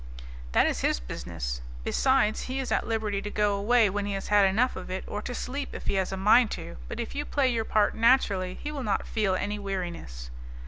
"That 0.53 0.65
is 0.65 0.79
his 0.79 0.99
business. 0.99 1.61
Besides, 1.83 2.45
he 2.49 2.57
is 2.57 2.71
at 2.71 2.87
liberty 2.87 3.21
to 3.21 3.29
go 3.29 3.55
away 3.55 3.87
when 3.87 4.07
he 4.07 4.13
has 4.13 4.29
had 4.29 4.47
enough 4.47 4.75
of 4.75 4.89
it, 4.89 5.03
or 5.05 5.21
to 5.21 5.35
sleep 5.35 5.75
if 5.75 5.85
he 5.85 5.93
has 5.93 6.11
a 6.11 6.17
mind 6.17 6.49
to, 6.57 6.77
but 6.87 6.99
if 6.99 7.13
you 7.13 7.23
play 7.23 7.49
your 7.49 7.65
part 7.65 7.93
naturally 7.93 8.55
he 8.55 8.71
will 8.71 8.81
not 8.81 9.05
feel 9.05 9.35
any 9.35 9.59
weariness." 9.59 10.31